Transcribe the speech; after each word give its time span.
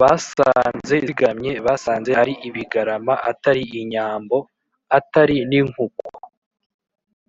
basanze 0.00 0.94
zigaramye: 1.06 1.52
basanze 1.66 2.10
ari 2.22 2.34
ibigarama; 2.48 3.14
atari 3.30 3.62
inyambo; 3.80 4.36
atari 4.98 5.36
n’inkuku; 5.50 6.04